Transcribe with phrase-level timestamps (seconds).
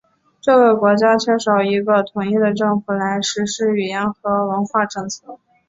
[0.41, 5.37] 这个国家缺少一个统一的政府来实施语言和文化政策。